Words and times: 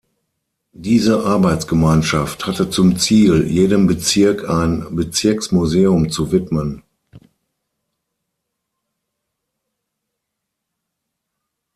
Diese 0.73 1.23
Arbeitsgemeinschaft 1.27 2.47
hatte 2.47 2.71
zum 2.71 2.97
Ziel, 2.97 3.45
jedem 3.45 3.85
Bezirk 3.85 4.49
ein 4.49 4.95
Bezirksmuseum 4.95 6.09
zu 6.09 6.31
widmen. 6.31 6.81